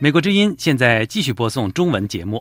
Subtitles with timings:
[0.00, 2.38] 美国之音现在继续播送中文节目。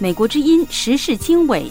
[0.00, 1.70] 美国之音时事经纬。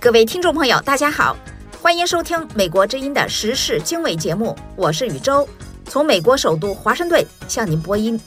[0.00, 1.36] 各位听众朋友，大家好，
[1.82, 5.46] 欢迎收听美国之音的时事经纬节目，我是宇宙，
[5.86, 8.18] 从美国首都华盛顿向您播音。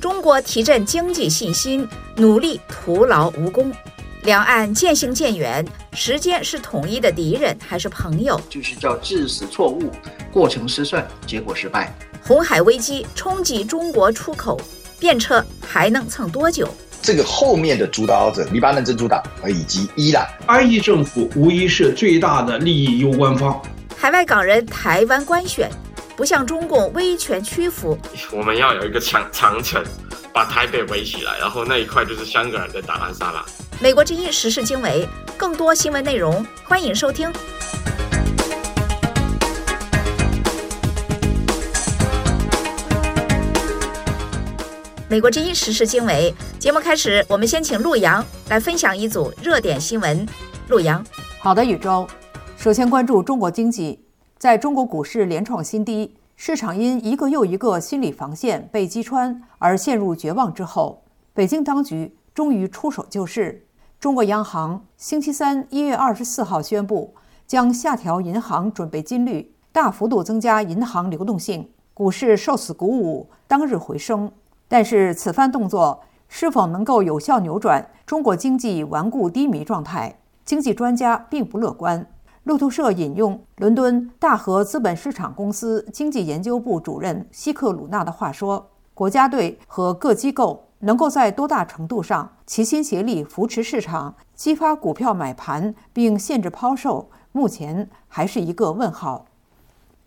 [0.00, 1.86] 中国提振经济信心，
[2.16, 3.72] 努力徒劳无功，
[4.24, 5.64] 两岸渐行渐远，
[5.94, 8.38] 时间是统一的敌人还是朋友？
[8.50, 9.90] 就是叫致使错误，
[10.30, 11.92] 过程失算，结果失败。
[12.22, 14.60] 红海危机冲击中国出口，
[14.98, 16.68] 便车还能撑多久？
[17.00, 23.60] 这个后面的主导者，黎巴嫩真主党以及伊朗，埃及政府无疑是最大的利益攸关方。
[23.96, 25.68] 海外港人台湾官选，
[26.14, 27.98] 不向中共威权屈服。
[28.32, 29.82] 我们要有一个长长城，
[30.34, 33.44] 把台北围起来，然后那一块就是香港人的打烂沙拉。
[33.80, 37.30] 美国之音时事经纬，更多新闻内容，欢迎收听。
[45.06, 50.26] 美国之音时事经纬节目开始，我们先请陆洋来分享一组热点新闻。
[50.68, 51.04] 陆洋，
[51.40, 52.08] 好的，宇宙。
[52.56, 54.00] 首先关注中国经济，
[54.38, 63.66] 在中国股市连创新低，市场因一个又一个心理防线被击穿而陷入绝望之后，北京当局终于出手救市。
[64.00, 67.14] 中国央行星期三一月二十四号宣布，
[67.46, 74.32] 将下调银行准备金率，大幅度增加银行流动性，股市受此鼓舞，当日回升。
[74.66, 82.04] 但是此番动作是否能够有效扭转中国经济顽固低迷状态，经济专家并不乐观。
[82.44, 99.26] 路透社引用伦敦大和资本市场公司经济研究部主任希克鲁纳的话说：“国家队和各机构能够在多大程度上齐心协力扶持市场，激发股票买盘并限制抛售，目前还是一个问号。”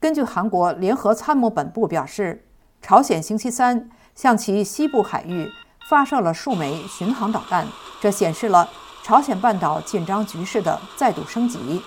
[0.02, 2.46] 根据韩国联合参谋本部表示，
[2.82, 3.90] 朝鲜星期三。
[4.14, 5.46] 向其西部海域
[5.90, 7.68] 发射了数枚巡航导弹，
[8.00, 8.70] 这显示了
[9.04, 11.82] 朝鲜半岛紧张局势的再度升级。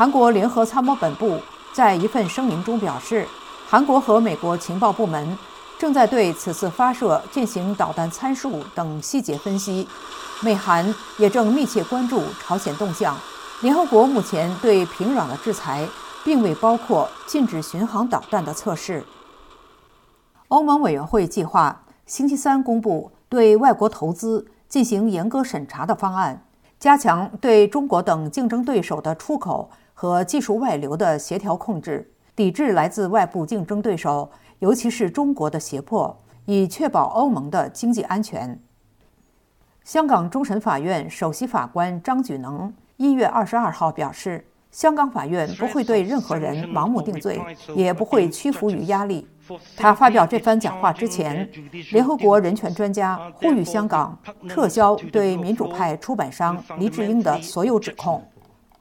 [0.00, 1.38] 韩国联合参谋本部
[1.74, 3.28] 在一份声明中表示，
[3.68, 5.36] 韩国和美国情报部门
[5.78, 9.86] 正在对此次发射进行导弹参数等细节分析，
[10.40, 13.14] 美韩也正密切关注朝鲜动向。
[13.60, 15.86] 联合国目前对平壤的制裁
[16.24, 19.04] 并未包括禁止巡航导弹的测试。
[20.48, 26.46] 欧盟委员会计划星期三公布对外国投资进行严格审查的方案，
[26.78, 29.68] 加强对中国等竞争对手的出口
[30.00, 34.30] 和技术外流的协调控制，抵制来自外部竞争对手，
[34.60, 38.58] 尤其是中国的胁迫，以确保欧盟的经济安全。
[39.84, 47.38] 香港终审法院首席法官张举能一月二十二号表示，香港法院不会对任何人盲目定罪，
[47.76, 49.28] 也不会屈服于压力。
[49.76, 51.46] 他发表这番讲话之前，
[51.92, 54.18] 联合国人权专家呼吁香港
[54.48, 58.24] 撤销对民主派出版商黎智英的所有指控。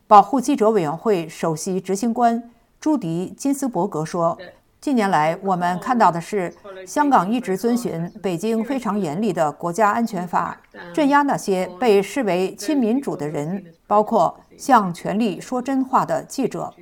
[0.10, 2.50] 保护记者委员会首席执行官
[2.82, 4.36] 朱迪金斯伯格说
[4.82, 6.52] ：“近年来，我们看到的是，
[6.84, 10.60] 香港一直遵循北京非常严厉的国家安全法，
[10.92, 16.74] 镇压那些被视为亲民主的人，包括向权力说真话的记者。”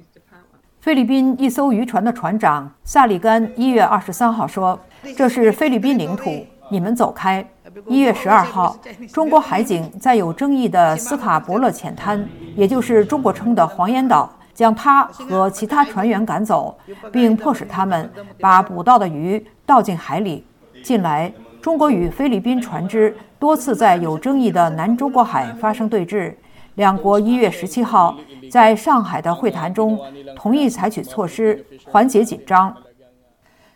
[0.80, 4.80] 菲律宾一艘渔船的船长萨利甘一月二十三号说
[5.18, 6.32] ：“这是菲律宾领土，
[6.72, 7.46] 你们走开。”
[7.86, 8.76] 一月十二号，
[9.14, 16.78] 中国海警在有争议的斯卡伯勒浅滩，也就是中国称的黄岩岛，将他和其他船员赶走，
[17.12, 20.46] 并迫使他们把捕到的鱼倒进海里。
[20.84, 26.34] 近来，中国与菲律宾船只多次在有争议的南中国海发生对峙。
[26.76, 28.16] 两国一月十七号
[28.52, 30.00] 在上海的会谈中
[30.36, 32.72] 同意采取措施缓解紧张。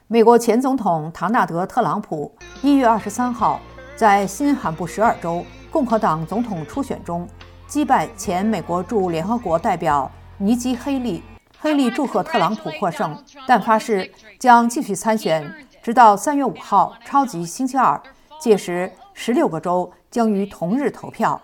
[0.07, 2.31] 美国前总统唐纳德·特朗普
[2.61, 3.59] 一月二十三号
[4.01, 7.27] 在新罕布什尔州共和党总统初选中
[7.67, 10.09] 击败前美国驻联合国代表
[10.39, 11.21] 尼基·黑利。
[11.59, 13.15] 黑利祝贺特朗普获胜，
[13.45, 15.53] 但发誓将继续参选，
[15.83, 18.01] 直到三月五号超级星期二，
[18.39, 21.39] 届时十六个州将于同日投票。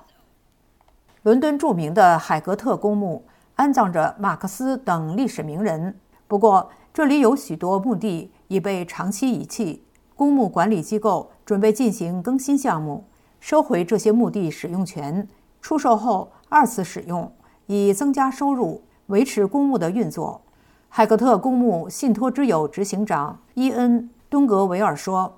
[1.21, 3.23] 伦敦著名的海格特公墓
[3.53, 5.95] 安葬着马克思等历史名人，
[6.27, 9.83] 不过这里有许多墓地已被长期遗弃。
[10.17, 13.05] 公墓管理机构准备进行更新项目，
[13.39, 15.27] 收回这些墓地使用权，
[15.61, 17.31] 出售后二次使用，
[17.67, 20.41] 以增加收入，维持公墓的运作。
[20.89, 25.33] 海格特公墓信托之友执行长伊恩东格维尔说：“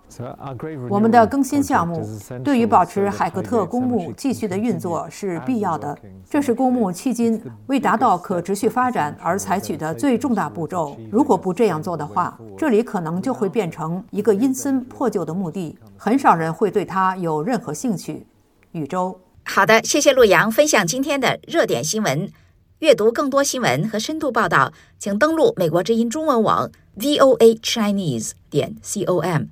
[0.89, 2.03] 我们的更新项目
[2.43, 5.95] 对于保持海格特公墓继续的运作是必要的。
[6.27, 10.97] 这是公墓迄今为达到可持续发展而采取的最重大步骤。
[11.11, 18.25] 如果不这样做的话，这里可能就会变成一个阴森破旧的墓地，很少人会对它有任何兴趣。”
[18.73, 22.31] 宇宙，好的，谢谢陆阳分享今天的热点新闻。
[22.79, 29.47] 阅读更多新闻和深度报道，请登录美国之音中文网 voa chinese 点 com。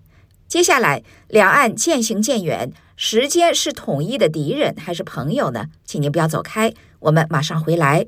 [0.47, 5.65] 接下来，两岸渐行渐远，时间是统一的敌人还是朋友呢？
[5.83, 8.07] 请您不要走开，我们马上回来。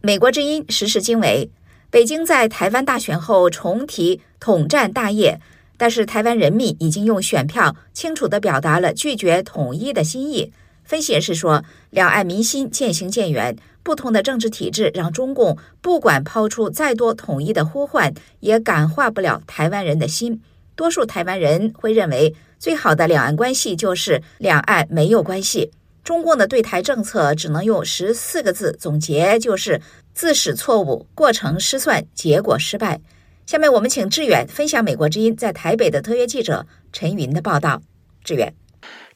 [0.00, 1.50] 美国之音时事经纬：
[1.90, 5.40] 北京在台湾大选后重提统战大业。
[5.76, 10.52] 但是台湾人民已经用选票清楚地表达了拒绝统一的心意。
[10.84, 20.42] 分析人士说，两岸民心渐行渐远，不同的政治体制让中共不管抛出再多统一的呼唤，也感化不了台湾人的心。
[20.76, 25.70] 多数台湾人会认为，最好的两岸关系就是两岸没有关系。
[26.02, 29.80] 中共的对台政策只能用十四个字总结，就是
[30.12, 33.00] 自始错误，过程失算，结果失败。
[33.46, 37.82] 下面我们请志远分享美国之音在台北的特约记者陈云的报道。
[38.24, 38.54] 志远，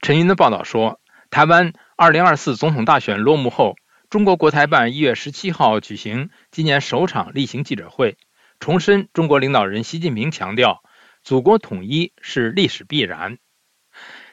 [0.03, 3.77] 陈云的报道说，台湾2024总统大选落幕后，
[4.11, 8.19] 中国国台办1月17号举行今年首场例行记者会，
[8.61, 10.83] 重申中国领导人习近平强调，
[11.23, 13.39] 祖国统一是历史必然。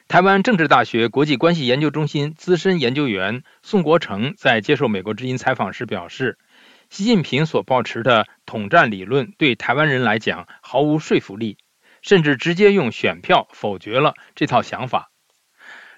[0.08, 6.36] 台湾政治大学国际关系研究中心资深研究员宋国成在接受美国之音采访时表示。
[6.88, 11.58] 习近平所抱持的统战理论对台湾人来讲毫无说服力，
[12.00, 15.10] 甚至直接用选票否决了这套想法。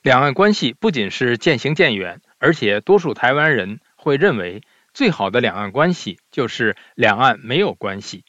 [0.03, 4.63] 两岸关系不仅是渐行渐远，而且多数台湾人会认为，
[4.95, 8.25] 最好的两岸关系就是两岸没有关系。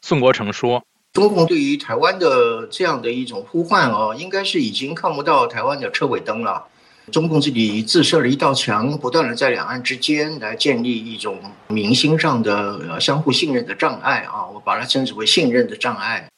[0.00, 6.68] 宋国成说：“中共对于台湾的这样的一种呼唤哦，应该是已经看不到台湾的车尾灯了。”
[7.12, 16.28] 中共自己自设了一道墙，不断的在两岸之间来建立一种民心上的相互信任的障碍啊，我把它称之为信任的障碍。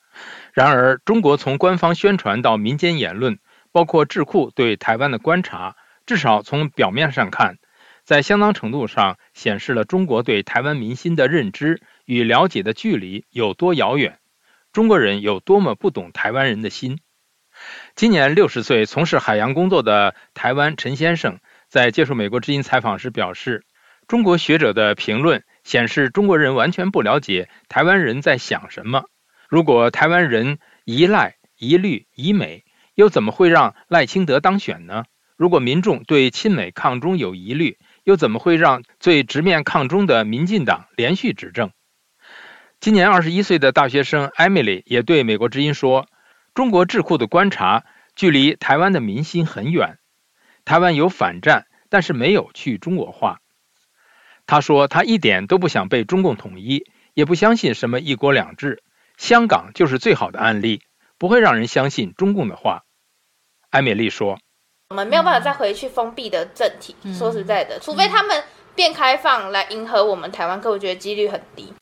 [0.55, 3.39] 然而，中国从官方宣传到民间言论，
[3.71, 5.77] 包括智库对台湾的观察，
[6.07, 7.57] 至少从表面上看，
[8.05, 14.19] 在相当程度上显示了中国对台湾民心的认知与了解的距离有多遥远，
[14.73, 16.99] 中国人有多么不懂台湾人的心。
[17.95, 23.65] 今年六十岁、从事海洋工作的台湾陈先生在接受美国之音采访时表示
[24.09, 29.05] ：“中国学者的评论显示，中国人完全不了解台湾人在想什么。
[29.49, 32.65] 如果台湾人依赖、疑虑、疑美，
[32.95, 35.05] 又怎么会让赖清德当选呢？
[35.37, 41.71] 如果民众对亲美抗中有疑虑，又怎么会让最直面抗中的民进党连续执政？”
[42.81, 46.07] 今年二十一岁的大学生艾米丽也对美国之音说。
[46.55, 47.85] 中国智库的观察
[48.15, 49.99] 距离台湾的民心很远，
[50.67, 53.41] 台湾有反战，但是没有去中国化。
[54.47, 56.85] 他说他一点都不想被中共统一，
[57.15, 58.83] 也不相信什么一国两制。
[59.17, 60.83] 香港就是最好的案例，
[61.17, 62.83] 不会让人相信中共的话。
[63.71, 64.39] 艾美丽说
[64.91, 66.95] ：“我们没有办法再回去封闭的政体。
[67.15, 68.45] 说实在的，除非他们
[68.75, 71.73] 变开放来迎合我们台湾，可我觉得几率很低。”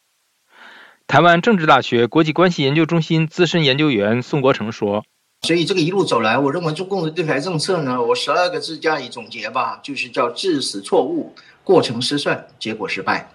[1.10, 5.04] 台湾政治大学国际关系研究中心资深研究员宋国成说
[5.42, 13.28] ：“所以这个一路走来，我认为中共的对台政策呢，我十二个字加以总结吧，就是叫致死错误，过程失算，结果失败。”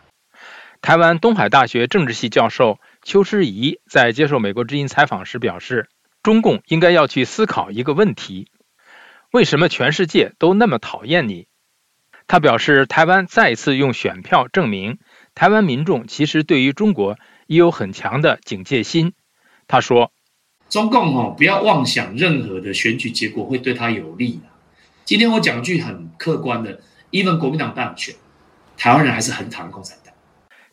[0.82, 5.90] 台湾东海大学政治系教授邱诗怡在接受美国之音采访时表示
[6.24, 8.48] ：“中共应该要去思考一个问题：
[9.34, 11.48] 为什么全世界都那么讨厌你？”
[12.26, 14.98] 他表示，台湾再一次用选票证明，
[15.34, 17.18] 台湾民众其实对于中国。
[17.48, 19.14] 也有很强的警戒心。
[19.68, 20.12] 他说
[20.70, 24.44] ：“中共哦，不要妄想任何的选举结果会对他有利的。
[25.04, 28.16] 今天我讲句很客观的，even 国民党当选，
[28.78, 30.14] 台湾人还是很讨厌共产党。”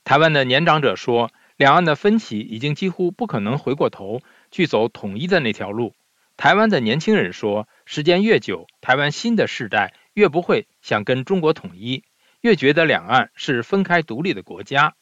[0.05, 5.95] 台湾的年长者说：“两岸的分歧已经几乎不可能回过头去走统一的那条路。”
[6.37, 12.03] 台湾的年轻人说：“时间越久，台湾新的世代越不会想跟中国统一，
[12.41, 14.95] 越觉得两岸是分开独立的国家。”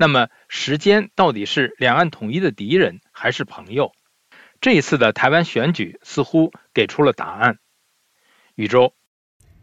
[0.00, 3.92] 那么，时间到底是两岸统一的敌人还是朋友？
[4.58, 7.58] 这一次的台湾选举似乎给出了答案。
[8.54, 8.94] 宇宙，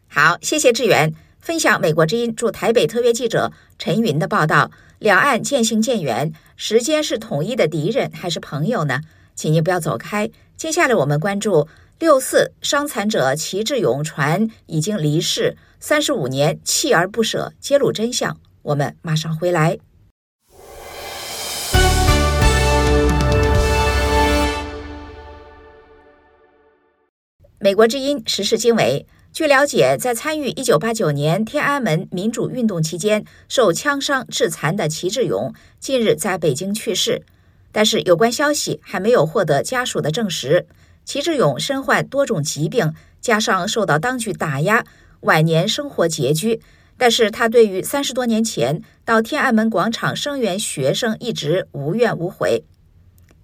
[0.07, 4.69] 好，谢谢志远分享美国之音驻台北特约记者陈云的报道。
[4.99, 9.01] 两岸渐行渐远，时间是统一的敌人还是朋友呢？
[9.33, 10.29] 请您不要走开。
[10.55, 11.67] 接下来我们关注
[11.97, 18.39] 六四伤残者齐志勇传已经离世，三十五年锲而不舍揭露真相。
[18.61, 19.79] 我们马上回来。
[27.59, 29.07] 美国之音时事经纬。
[29.33, 37.23] 据了解，在参与1989年天安门民主运动期间受枪伤致残的齐志勇，近日在北京去世。
[37.71, 40.67] 但是有关消息还没有获得家属的证实。
[41.03, 44.85] 齐志勇身患多种疾病，加上受到当局打压，
[45.21, 46.61] 晚年生活拮据。
[46.95, 52.63] 但是他对于三十多年前到天安门广场声援学生一直无怨无悔。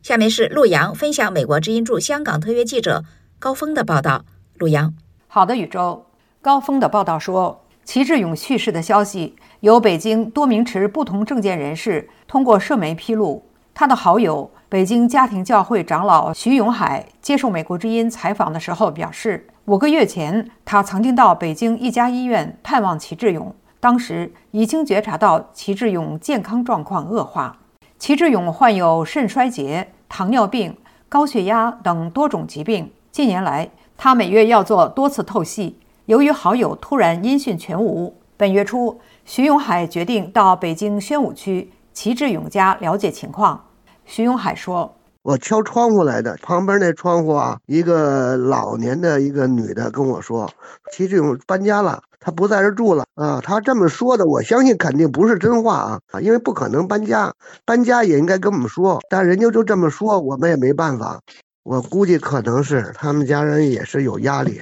[0.03, 3.03] 下面是陆阳分享美国之音驻香港特约记者
[3.43, 4.23] 高峰的报道。
[4.57, 4.93] 陆阳。
[5.27, 6.05] 好的，宇宙
[6.41, 13.43] 高峰的报道说，齐志勇去世的消息由北京多名持不同政见人士通过社媒披露。
[13.73, 27.57] 他的好友北京家庭教会长老徐永海接受美国之音采访的时候表示，五个月前他曾经到北京一家医院探望齐志勇，当时已经觉察到齐志勇健康状况恶化。
[27.99, 30.77] 齐志勇患有肾衰竭、糖尿病、
[31.09, 33.69] 高血压等多种疾病，近年来。
[33.95, 35.77] 他每月要做多次透析，
[36.07, 43.65] 由于好友突然音讯全无，本月初，徐永海决定到北京宣武区齐志勇家了解情况。
[44.03, 50.49] 徐永海说：“我敲窗户来的，旁边那窗户啊，一个老年的一个女的跟我说，
[50.91, 53.39] 齐志勇搬家了，他不在这住了啊。
[53.41, 57.31] 他这么说的，我相信肯定不是真话啊啊，因为不可能搬家，
[57.63, 61.21] 搬家也应该跟我们说，但人家就这么说，我们也没办法。”
[61.63, 64.59] 我估计可能是他们家人也是有压力。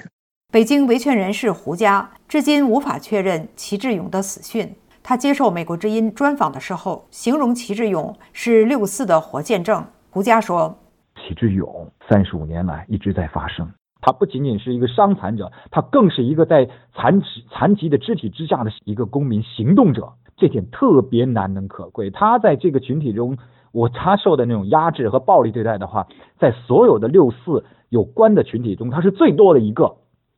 [0.51, 4.75] 北京维权人士胡佳至今无法确认齐志勇的死讯。
[5.01, 9.83] 他接受美国之音专访的时候，形容齐志勇是六四的活见证。
[10.11, 10.77] 胡佳说
[11.17, 13.67] ：“齐志勇三十五年来一直在发声，
[13.99, 22.11] 他不仅仅是一个伤残者，他更是一个在残疾残疾的肢体之下的一个公民行动者，这点特别难能可贵。
[22.11, 23.35] 他在这个群体中。”
[23.71, 26.07] 我他受的那种压制和暴力对待的话，
[26.39, 29.95] 在所有的六四有关的群体中，他是最多的一个，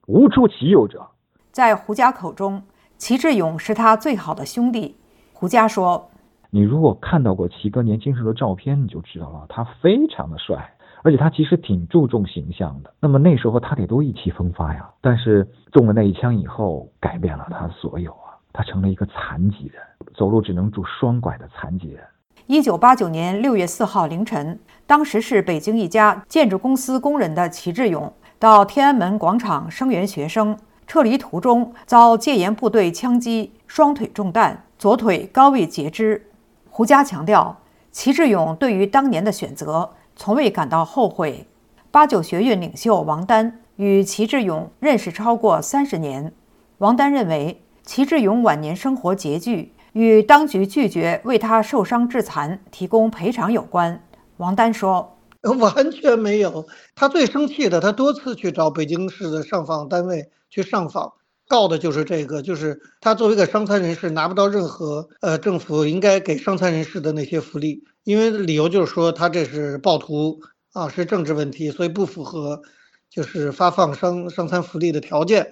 [0.08, 1.08] 无出其右者。
[1.52, 2.63] 在胡佳口中，
[2.98, 4.96] 齐志勇是他最好的兄弟。
[5.34, 6.10] 胡佳说
[6.52, 10.74] ：“你如果看到过齐哥年轻时候的照片，你就知道了，他非常的帅，
[11.04, 12.94] 而且他其实挺注重形象的。
[13.00, 19.82] 那么那时候他得多意气风发呀，但是中了那一枪以后，改变了他所有啊，他成了一个残疾人，
[20.16, 22.04] 走路只能拄双拐的残疾人。”
[22.48, 36.30] 一九八九年六月四号凌晨，当时是北京一家建筑公司工人的齐志勇到天安门广场声援学生，撤离途中遭戒严部队枪击，双腿中弹，左腿高位截肢。
[36.70, 37.58] 胡佳强调，
[37.92, 41.48] 齐志勇对于当年的选择从未感到后悔。
[41.90, 46.34] 八九学院领袖王丹与齐志勇认识超过三十年，
[46.80, 49.72] 王丹认为齐志勇晚年生活拮据。
[49.93, 54.03] 与当局拒绝为他受伤致残提供赔偿有关，
[54.38, 55.17] 王丹说
[55.59, 56.65] ：“完全没有。
[56.95, 61.13] 他最生气的，他多次去找北京市的上访单位去上访，
[61.47, 70.39] 告的就是这个，就是他作为一个伤残人士拿不到任何呃政府应该给伤残人士的那些福利，因为理由就是说他这是暴徒
[70.71, 72.63] 啊，是政治问题，所以不符合
[73.12, 75.51] 就是发放伤伤残福利的条件。”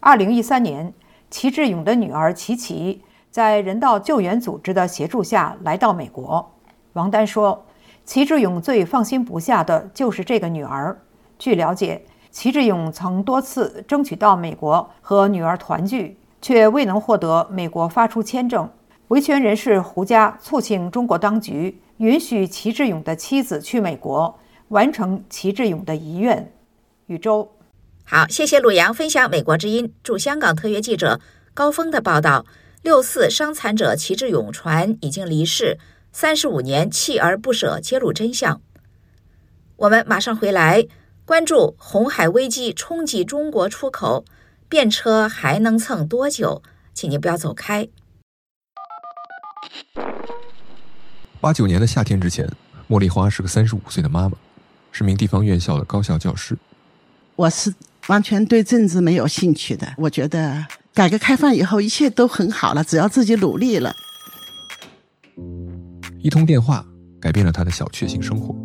[0.00, 0.92] 二零一三年，
[1.30, 3.02] 齐志勇的女儿齐齐。
[3.36, 6.54] 在人道救援组织的协助下来到美国，
[6.94, 7.66] 王丹说
[8.02, 10.98] ：“齐志勇最放心不下的就是这个女儿。”
[11.38, 18.70] 据了解，齐志勇曾多次争取到美国和女儿团聚，却未能获得美国发出签证。
[19.08, 24.38] 维权人士胡佳促请中国当局允许齐志勇的妻子去美国，
[24.68, 26.50] 完成齐志勇的遗愿。
[27.04, 27.50] 宇宙，
[28.04, 31.20] 好，谢谢鲁阳分享美国之音驻香港特约记者
[31.52, 32.46] 高峰的报道。
[32.86, 35.76] 六四伤残者齐志勇传已经离世，
[36.12, 38.62] 三十五年锲而不舍揭露真相。
[39.74, 40.86] 我们马上回来
[41.24, 44.24] 关注红海危机冲击中国出口，
[44.68, 46.62] 便车还能蹭多久？
[46.94, 47.88] 请您不要走开。
[51.40, 52.48] 八九年的夏天之前，
[52.88, 54.38] 茉莉花是个三十五岁的妈妈，
[54.92, 56.56] 是名地方院校的高校教师。
[57.34, 57.74] 我是
[58.06, 60.64] 完全对政治没有兴趣的，我觉得。
[60.96, 63.94] 改革开放以后，一切都很好了，只要自己努力了。
[66.22, 66.82] 一通电话
[67.20, 68.56] 改变了他的小确幸生活。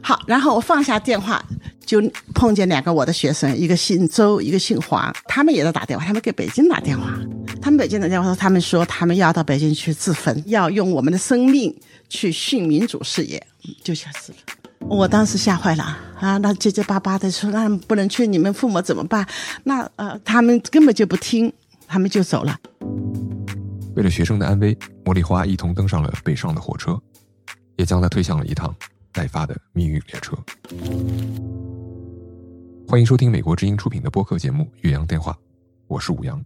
[0.00, 1.44] 好，然后我放下电话，
[1.84, 2.00] 就
[2.32, 7.18] 碰见两个我的学生，一个姓周，一个姓黄，他们也在打电话，他们给北京打电话，
[7.60, 11.76] 他们北京打电话说，他们说他们要到北京去自焚，要用我们的生命
[12.08, 13.44] 去殉民主事业，
[13.82, 14.38] 就下死了。
[14.86, 15.82] 我当时吓坏了
[16.20, 16.36] 啊！
[16.38, 19.26] 那结结巴巴的说：“那不能去，你们父母怎么办？”
[19.64, 21.50] 那呃，他们根本就不听。
[21.86, 22.58] 他们就走了。
[23.94, 27.00] 为了学生的安危，茉莉花一同登上了北上的火车，
[27.76, 28.74] 也将他推向了一趟
[29.12, 30.36] 待发的命运列车。
[32.88, 35.32] 欢迎收听美国之音出品的播客节目《岳阳电话》，
[35.86, 36.44] 我是武阳。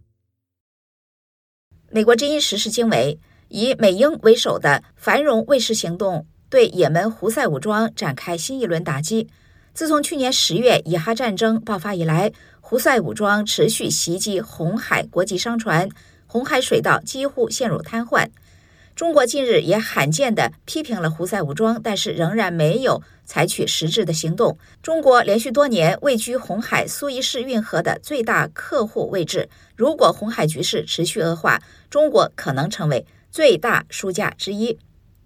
[1.91, 9.27] 美国之音时事经纬以美英为首的繁荣卫士行动对也门胡塞武装展开新一轮打击。
[9.73, 12.31] 自从去年十月以哈战争爆发以来，
[12.69, 15.89] 胡塞武装持续袭击红海国际商船。
[16.27, 18.27] 红海水道几乎陷入瘫痪。
[18.95, 24.55] 中国近日也罕见地批评了胡塞武装，但是仍然没有采取实质的行动。
[24.83, 31.59] 中国连续多年位居红海苏伊士运河的最大客户位置，如果红海局势持续恶化，
[31.89, 34.77] 中国可能成为最大输家之一。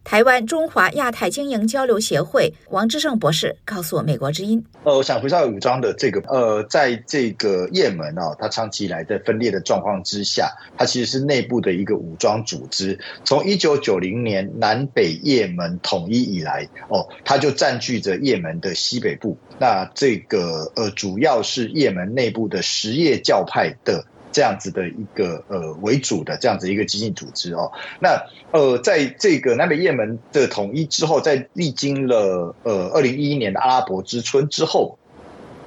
[0.04, 13.00] 台湾中华亚太经营交流协会王志胜博士告诉美国之音：“呃，我想回到武装的这个呃，在这个也门啊，它长期以来在分裂的状况之下，它其实是内部的一个武装组织。
[13.24, 19.38] 从一九九零年南北也门统一以来，哦，它就占据着也门的西北部。
[19.58, 27.72] 那这个呃，主要是也门内部的什叶教派的。”这样子的一个呃为主的这样子一个激进组织哦，
[28.02, 28.20] 那
[28.52, 34.98] 呃在这个南北也门的统一之后，在历经了呃二零一一年的阿拉伯之春之后，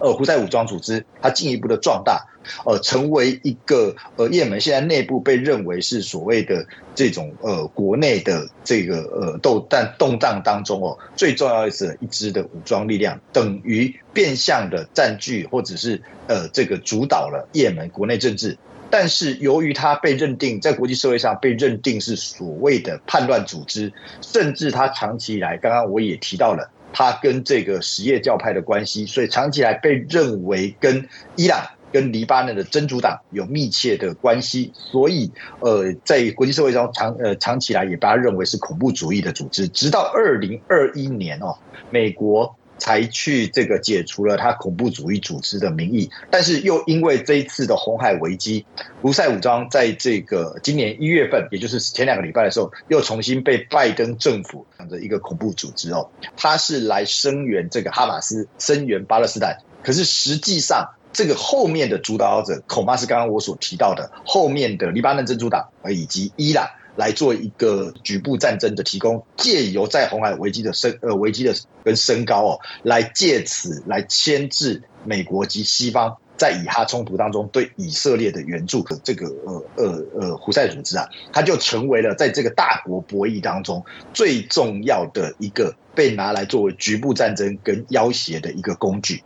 [0.01, 2.27] 呃胡塞武装组织它进一步的壮大，
[2.65, 16.03] 呃成为一个呃也门现在内部被认为是所谓的这种呃国内的这个呃斗但动荡当中哦最重要的是一支的武装力量，等于变相的占据或者是。
[16.29, 18.59] 呃，这个主导了也门国内政治，
[18.91, 31.65] 但是由于他被认定在国际社会上被认定是所谓的叛乱组织，甚至他长期以来，刚刚我也提到了他跟这个什叶教派的关系，所以长期以来被认为跟伊朗、
[31.97, 41.57] 跟黎巴嫩的真主党有密切的关系，所以呃，在国际社会中长呃长期以来也被他认为是恐怖主义的组织，直到二零二一年哦，
[41.91, 42.55] 美国。
[42.79, 48.67] 才去这个解除了他恐怖主义组织的名义，但是又因为这一次的红海危机，
[49.01, 66.69] 胡塞武装在这个今年一月份，也就是前两个礼拜的时候，又重新被拜登政府讲的一个恐怖组织哦，他是来声援这个哈马斯，声援巴勒斯坦，可是实际上这个后面的主导者恐怕是刚刚我所提到的后面的黎巴嫩真主党以及伊朗。
[66.99, 89.23] 来做一个局部战争的提供，借由在红海危机的升呃危机的跟升高哦，来借此来牵制美国及西方在以哈冲突当中对以色列的援助和这个呃呃呃胡塞组织啊，它就成为了在这个大国博弈当中最重要的一个被拿来作为局部战争跟要挟的一个工具。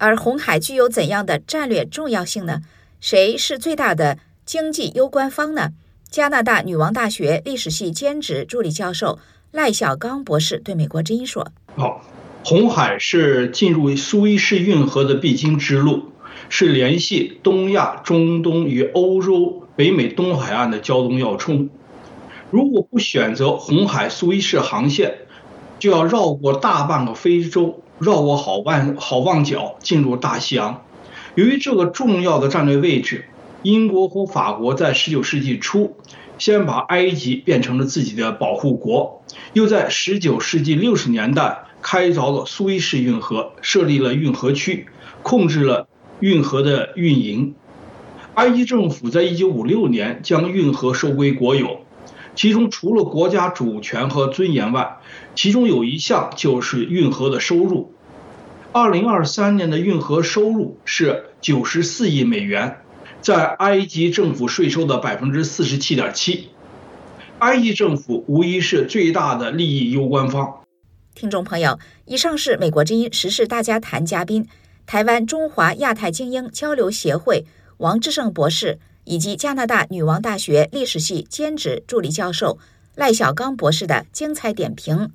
[0.00, 2.62] 而红海具有怎样的战略重要性呢？
[3.00, 5.72] 谁是最大的经济攸关方呢？
[6.10, 9.18] 加拿大女王大学历史系兼职助理教授
[9.52, 12.02] 赖小刚博士对美国之音说：“好，
[12.42, 16.12] 红海是进入苏伊士运河的必经之路，
[16.48, 21.68] 是联系东亚、中东与欧洲、北美东海岸的交通要冲。
[22.50, 25.18] 如果不选择红海苏伊士航线，
[25.78, 30.82] 就要绕过大半个非洲，绕过好望好望角，进入大西洋。
[31.36, 33.26] 由于这个重要的战略位置。”
[33.62, 35.94] 英国和法国在19世纪初
[36.38, 44.86] 先把埃及变成了自己的保护国，又在19世纪60年代开凿了苏伊士运河，设立了运河区，
[45.22, 45.88] 控制了
[46.20, 47.54] 运河的运营。
[48.32, 51.84] 埃及政府在1956年将运河收归国有，
[52.34, 54.99] 其中除了国家主权和尊严外，
[55.42, 57.94] 其中有一项就是运河的收入。
[58.74, 62.82] 2023年的运河收入是94亿美元。
[63.22, 66.50] 在埃及政府税收的百分之四十七点七，
[67.38, 70.60] 埃及政府无疑是最大的利益攸关方。
[71.14, 74.46] 听众朋友，以上是美国之音时事大家谈嘉宾，
[74.84, 77.46] 台湾中华亚太精英交流协会
[77.78, 82.58] 王志胜博士以及加拿大女王大学历史系兼职助理教授
[82.94, 85.10] 赖小刚博士的精彩点评。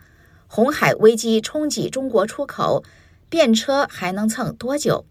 [0.55, 2.81] 红海危机冲击中国出口，
[3.27, 5.05] 便车还能蹭多久？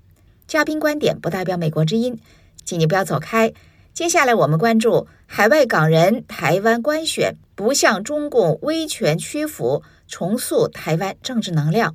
[0.46, 2.18] 嘉宾观点不代表美国之音。
[2.64, 3.52] 请你不要走开。
[3.92, 11.94] 接下来，我们关注海外港人台湾官选，不向中共威权屈服，重塑台湾政治能量。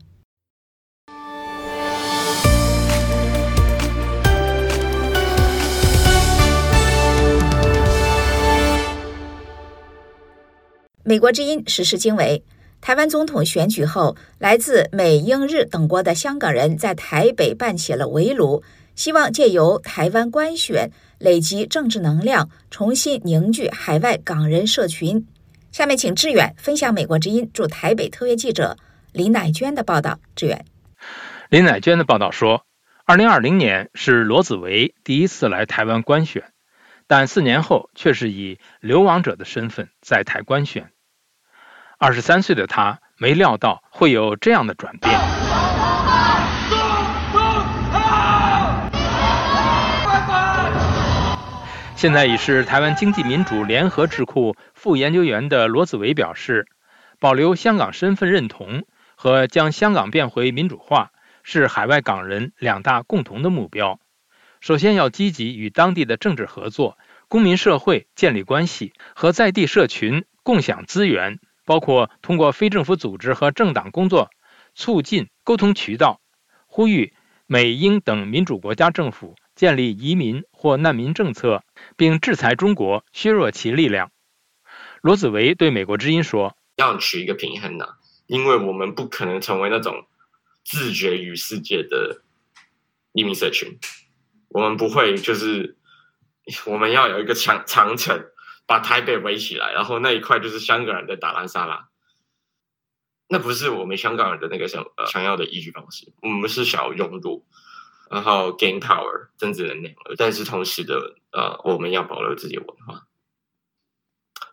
[11.04, 12.44] 美国之音时事经纬：
[12.82, 18.64] 台湾总统选举后，来自美、英、日等国的香港人在台北办起了围炉。
[18.96, 25.26] 希望借由台湾官选累积政治能量，重新凝聚海外港人社群。
[25.72, 28.76] 下面请志远分享美国之音驻台北特约记者
[29.14, 30.20] 林乃娟的报道。
[30.36, 30.66] 志远，
[31.50, 32.66] 林乃娟的报道说，
[33.06, 36.44] 二零二零年是罗子维第一次来台湾官选，
[37.08, 40.92] 但四年后却是以流亡者的身份在台官选。
[42.02, 45.20] 二十三岁的他没料到会有这样的转变。
[51.98, 56.68] 现在已是台湾经济民主联合智库副研究员的罗子维表示，
[57.20, 58.86] 保留香港身份认同
[59.16, 61.12] 和将香港变回民主化
[61.44, 64.00] 是海外港人两大共同的目标。
[64.62, 74.32] 首先要积极与当地的政治合作、公民社会建立关系，和在地社群共享资源，包括通过非政府组织和政党工作，
[74.74, 76.20] 促进沟通渠道，
[76.66, 77.14] 呼吁
[77.46, 79.36] 美英等民主国家政府。
[79.54, 81.64] 建立移民或难民政策，
[81.98, 84.10] 并制裁中国，削弱其力量。
[85.02, 87.86] 罗子维对美国之音说：“要取一个平衡呢，
[88.26, 90.08] 因为我们不可能成为那种
[90.64, 92.24] 自绝于世界的
[93.12, 93.78] 移民社群，
[94.48, 95.78] 我们不会就是
[96.66, 98.26] 我们要有一个长长城
[98.70, 101.90] 把台北围起来，然后那一块就是香港人的打烂沙拉。
[103.28, 107.48] 那不是我们香港人的那个想呃想要的依据方式，我们是想要融入。”
[108.12, 113.06] 然后 gain power 政治能量，但是同时的呃，我们要保留自己的文化，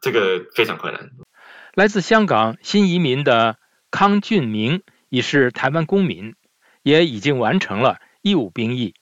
[0.03, 1.11] 这个非常困难。
[1.73, 3.59] 来自香港新移民的
[3.91, 6.35] 康俊明已是台湾公民，
[6.83, 8.95] 也已经完成了义务兵役。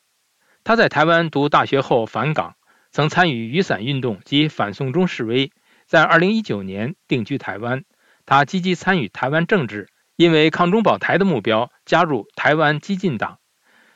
[0.62, 2.54] 他在台湾读大学后返港，
[2.94, 5.50] 曾参与雨伞运动及反送中示威，
[5.84, 7.82] 在2019年定居台湾。
[8.24, 13.40] 他积极参与台湾政治，因为抗中保台的目标，加入台湾激进党。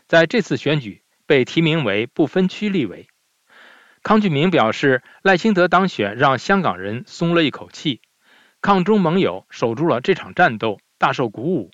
[0.08, 3.06] 在这次选举被提名为不分区立委，
[4.02, 8.00] 康俊明表示，赖清德当选让香港人松了一口气，
[8.61, 11.70] 抗中盟友守住了这场战斗，大受鼓舞。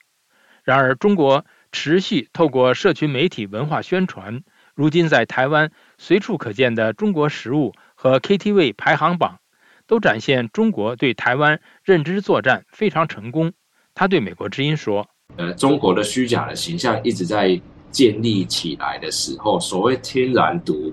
[0.62, 4.42] 然而，中国持续透过社群媒体文化宣传，
[4.74, 9.38] 如今在台湾随处可见的中国食物和 KTV 排行榜，
[9.87, 13.52] 都展现中国对台湾认知作战非常成功。
[13.94, 17.60] 他对美国之音说：“呃，中国的虚假的形象一直在。”
[17.94, 20.92] 建立起来的时候，所谓天然毒，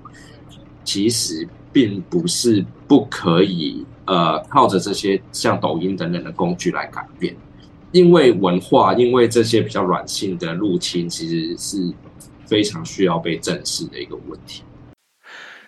[0.84, 7.36] 其实并不是不可以，呃，靠着这些像抖音等等的工具来改变，
[7.91, 11.91] 因为文化，因为这些比较软性的入侵，其实是
[12.52, 14.66] 非常需要被正视的一个问题。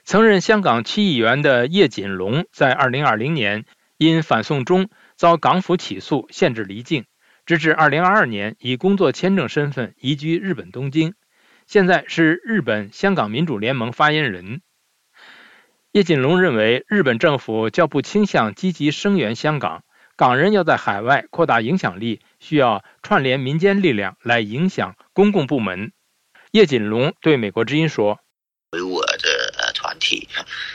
[0.04, 3.64] 曾任香港区议员的叶锦龙，在二零二零年
[3.98, 7.06] 因反送中遭港府起诉，限制离境，
[7.46, 11.14] 直至二零二二年以工作签证身份移居日本东京。
[11.68, 14.60] 现在是日本香港民主联盟发言人
[15.94, 19.84] 叶锦龙认为，日本政府较不倾向积极声援香港，
[20.18, 25.94] 港人要在海外扩大影响力，需要串联民间力量来影响公共部门。
[26.54, 28.20] 叶锦龙对美国之音说。
[28.74, 30.30] 维吾尔的呃团体，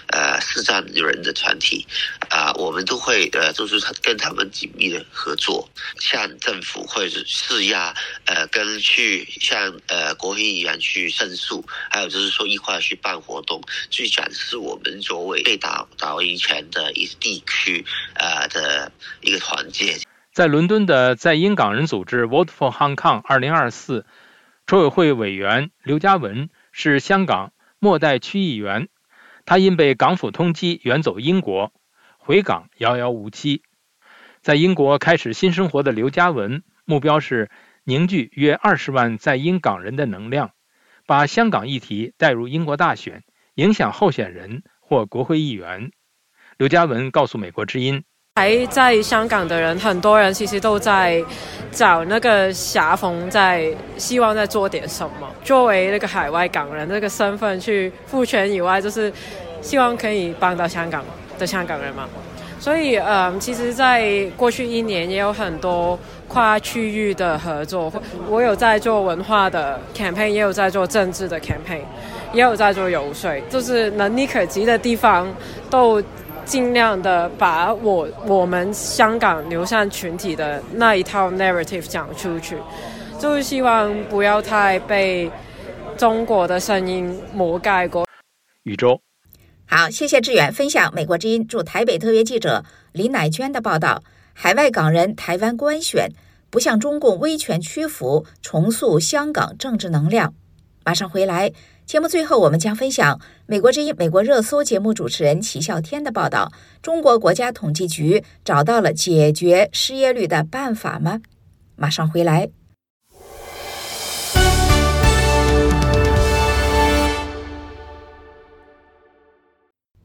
[0.08, 1.86] 呃，视障人的团体，
[2.30, 5.68] 啊，我们都会呃，就是跟他们紧密的合作，
[6.00, 19.96] 向政府或者是施压，呃，跟去向呃国会议员去申诉，还有就是说一块去办活动，去展示我们作为被打打赢权的一地区呃的一个团结。
[20.32, 24.04] 在伦敦的在英港人组织 Vote for Hong Kong 二零二四
[24.68, 27.54] 筹委会委员刘嘉文是香港。
[27.78, 28.88] 末代区议员，
[29.46, 31.72] 他因被港府通缉远走英国，
[32.18, 33.62] 回港遥遥无期。
[34.42, 37.48] 在英国开始新生活的刘嘉文，目标是
[37.84, 40.50] 凝聚约二十万在英港人的能量，
[41.06, 45.92] 把香港议题带入英国大选，影响候选人或国会议员。
[46.58, 48.04] 刘嘉文告诉美国之音。
[48.38, 51.20] 还在香港的人，很多人其实都在
[51.72, 55.28] 找那个狭缝，在希望在做点什么。
[55.42, 59.12] 作为那个海外港人这个身份去赋权以外，就是
[59.60, 61.04] 希望可以帮到香港
[61.36, 62.08] 的香港人嘛。
[62.60, 65.98] 所以，嗯，其实，在过去一年也有很多
[66.28, 67.92] 跨区域的合作。
[68.30, 71.82] 我有在做文化的 campaign，也有在做政治的 campaign，
[72.32, 75.26] 也有在做游说，就是能力可及的地方
[75.68, 76.00] 都。
[76.48, 82.56] 尽量的把我我们香港流散群体的那一套 narrative 讲出去，
[83.20, 85.30] 就是希望不要太被
[85.98, 88.08] 中国的声音魔盖过。
[88.62, 88.98] 宇宙，
[89.66, 94.02] 好，谢谢志远分享美国之音驻台北特约记者李乃娟的报道。
[94.32, 96.08] 海外港人台湾官选，
[96.48, 100.32] 不向中共威权屈服，重塑香港政治能量。
[100.82, 101.52] 马上回来。
[101.88, 111.22] 节目最后，我们将分享美国之音美国热搜节目主持人齐笑天的报道：中国国家统计局找到了解决失业率的办法吗？
[111.76, 112.50] 马上回来。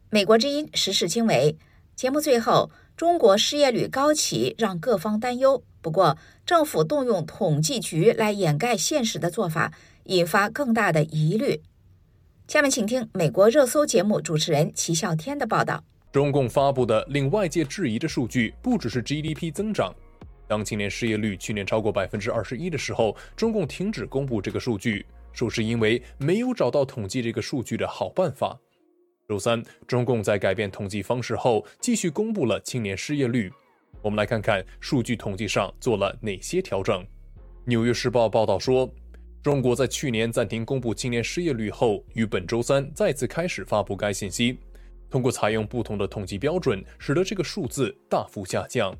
[0.09, 1.57] 美国之音时事经纬
[1.97, 5.61] 节目最后，中国失业率高企让各方担忧。
[5.81, 9.73] 不过，政府动用统计局来掩盖现实的做法，
[10.05, 11.61] 引发更大的疑虑。
[12.53, 15.83] 下面请听美国热搜节目主持人齐笑天的报道。
[16.11, 19.91] 中共发布的令外界质疑的数据，不只是 GDP 增长。
[20.47, 28.55] 当青年失业率去年超过百分之二十一的时候，中共停止公布这个数据，说是因为没有找到统计这个数据的好办法。
[29.27, 33.51] 周三，中共在改变统计方式后，继续公布了青年失业率。
[34.03, 37.01] 我们来看看数据统计上做了哪些调整。
[37.65, 38.87] 《纽约时报》报道说。
[39.43, 44.57] 中国在去年暂停公布青年失业率后，于本周三再次开始发布该信息。
[45.09, 48.97] 通过采用不同的统计标准，使得这个数字大幅下降。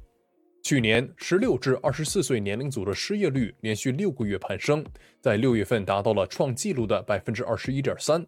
[0.62, 4.84] 去年十六至二十四岁年龄组的失业率连续六个月攀升，
[5.21, 8.21] 在六月份达到了创纪录的百分之二十一点三。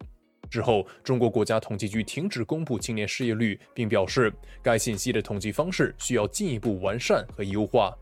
[0.49, 4.31] 之后，中国国家统计局停止公布青年失业率，并表示
[4.63, 7.93] 该信息的统计方式需要进一步完善和优化。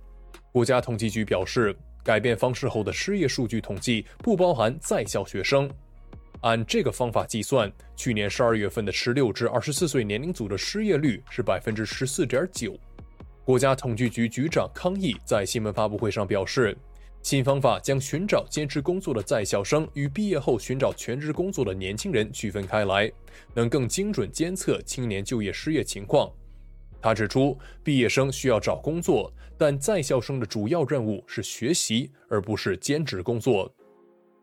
[0.52, 1.76] 国家统计局表示。
[2.04, 5.70] 改变方式后的失业数据统计不包含在校学生。
[6.42, 12.78] 按这个方法计算，去年十二月份的十六至二十四岁年龄组的失业率是百分之十四点九。
[13.46, 16.78] 国家统计局局长康毅在新闻发布会上表示，
[17.22, 23.10] 新方法将寻找坚持工作的在校生与毕业后寻找全职工作的年轻人区分开来，
[23.54, 26.30] 能更精准监测青年就业失业情况。
[27.02, 29.32] 他指出，毕业生需要找工作，
[29.65, 33.73] 但在校生的主要任务是学习，而不是兼职工作。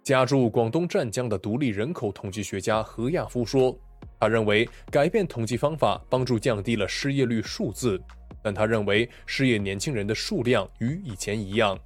[0.03, 3.79] 家住广东湛江的独立人口统计学家何亚夫说
[4.19, 8.01] ：“他认为改变统计方法帮助降低了失业率数字，
[8.43, 11.79] 但他认为失业年轻人的数量与以前一样。”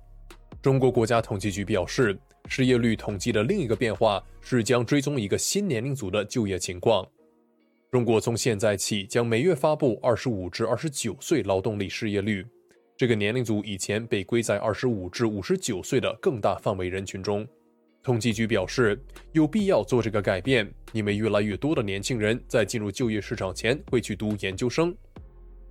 [0.62, 2.16] 中国国家统计局表示，
[2.46, 7.04] 失业率统计的另一个变化是将追踪一个新年龄组的就业情况。
[7.90, 12.46] 中国从现在起将每月发布二十五至二十九岁劳动力失业率。
[12.96, 17.46] 这个年龄组以前被归在二十五至五十九岁的更大范围人群中。
[18.04, 18.96] 统计局表示，
[19.32, 24.94] 有必要做这个改变，因为越来越多的年轻人在进入就业市场前会去读研究生。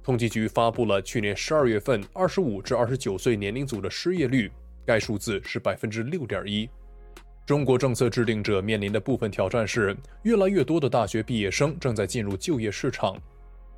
[0.03, 4.51] 统计局发布了去年十二月份二十五至二十九岁年龄组的失业率，
[4.85, 6.69] 该数字是百分之六点一。
[7.45, 13.17] 中国政策制定者面临的部分挑战是，越来越多的大学毕业生正在进入就业市场。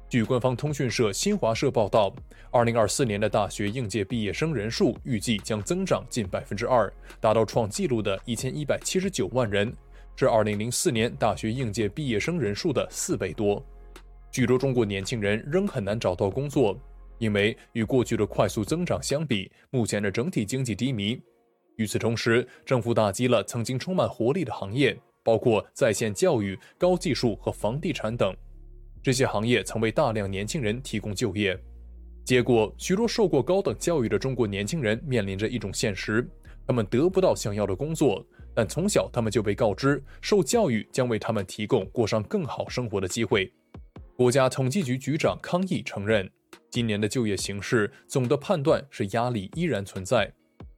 [0.08, 2.16] 据官方通讯社新华社报道，
[2.52, 9.76] 二零二四年的大学应届毕业生人数预计将增长近百分之二，达到创纪录的一千一百七十九万人，
[10.16, 13.62] 是二零零四年大学应届毕业生人数的四倍多。
[14.32, 16.80] 许多中国年轻人仍很难找到工作，
[17.18, 21.20] 因为与过去的快速增长相比，目前的整体经济低迷。
[21.78, 28.34] 与此同时，政府打击了曾经充满活力的行业，包括在线教育、高技术和房地产等。
[29.06, 31.56] 这些行业曾为大量年轻人提供就业。
[32.24, 36.28] 结果，许多受过高等教育的中国年轻人面临着一种现实：
[36.66, 43.54] 他们得不到想要的工作，但从小他们就被告知，受教育将为他们提供过上更好生活的机会。
[44.18, 46.28] 国家统计局局长康毅承认，
[46.72, 50.34] 今年的就业形势总的判断是压力依然存在。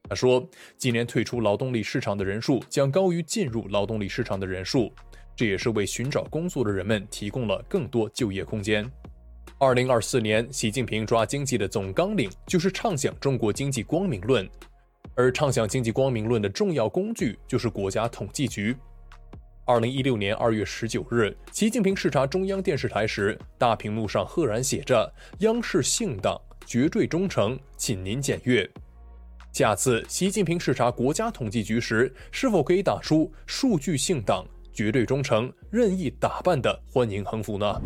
[0.06, 4.92] 他说，今年退出劳动力市场的人数将高于进入劳动力市场的人数，
[5.38, 8.84] 这也是为寻找工作的人们提供了更多就业空间。
[9.56, 14.50] 二零二四年，习近平抓经济的总纲领就是畅想中国经济光明论，
[15.14, 18.74] 而畅想经济光明论的重要工具就是国家统计局。
[19.64, 28.68] 二零一六年二月十九日，习近平视察中央电视台时，大屏幕上赫然写着“央视信党，绝对忠诚，请您检阅”。
[29.54, 37.80] 下次习近平视察国家统计局时，是否可以打出“数据性党，绝对忠诚，任意打扮”的欢迎横幅呢？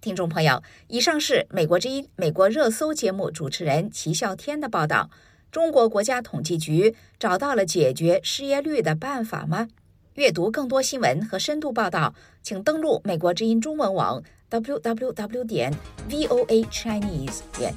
[0.00, 5.08] 听众朋友，以上是美国之音美国热搜节目主持人齐笑天的报道。
[5.50, 9.68] 中国国家统计局找到了解决失业率的办法吗？
[10.14, 15.72] 阅读更多新闻和深度报道，请登录美国之音中文网 www 点
[16.08, 17.72] voa chinese 点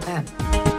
[0.00, 0.73] com。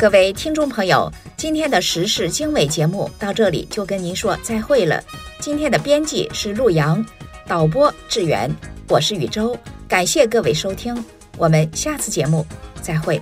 [0.00, 5.04] 各位听众朋友，今天的时事经纬节目到这里就跟您说再会了。
[5.40, 7.04] 今天的编辑是陆阳，
[7.46, 8.50] 导播志远，
[8.88, 9.54] 我是宇宙，
[9.86, 11.04] 感谢各位收听，
[11.36, 12.46] 我们下次节目
[12.80, 13.20] 再会。